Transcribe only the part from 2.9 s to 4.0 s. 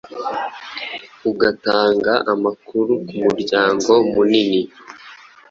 kumuryango